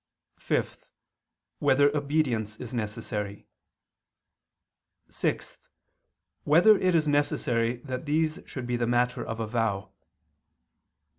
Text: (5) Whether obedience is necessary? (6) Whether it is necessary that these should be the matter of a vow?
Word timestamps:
(5) 0.39 0.89
Whether 1.59 1.95
obedience 1.95 2.57
is 2.57 2.73
necessary? 2.73 3.45
(6) 5.09 5.59
Whether 6.43 6.75
it 6.75 6.95
is 6.95 7.07
necessary 7.07 7.75
that 7.83 8.07
these 8.07 8.39
should 8.47 8.65
be 8.65 8.77
the 8.77 8.87
matter 8.87 9.23
of 9.23 9.39
a 9.39 9.45
vow? 9.45 9.91